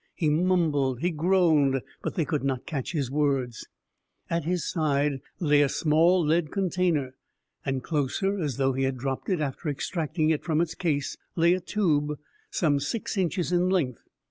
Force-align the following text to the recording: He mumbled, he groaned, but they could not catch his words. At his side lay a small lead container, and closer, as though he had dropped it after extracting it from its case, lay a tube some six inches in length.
He 0.15 0.29
mumbled, 0.29 1.01
he 1.01 1.11
groaned, 1.11 1.79
but 2.01 2.15
they 2.15 2.25
could 2.25 2.43
not 2.43 2.65
catch 2.65 2.91
his 2.91 3.11
words. 3.11 3.67
At 4.31 4.45
his 4.45 4.65
side 4.67 5.21
lay 5.39 5.61
a 5.61 5.69
small 5.69 6.25
lead 6.25 6.49
container, 6.51 7.13
and 7.63 7.83
closer, 7.83 8.39
as 8.39 8.57
though 8.57 8.73
he 8.73 8.81
had 8.85 8.97
dropped 8.97 9.29
it 9.29 9.41
after 9.41 9.69
extracting 9.69 10.31
it 10.31 10.43
from 10.43 10.59
its 10.59 10.73
case, 10.73 11.17
lay 11.35 11.53
a 11.53 11.59
tube 11.59 12.17
some 12.49 12.79
six 12.79 13.15
inches 13.15 13.51
in 13.51 13.69
length. 13.69 14.01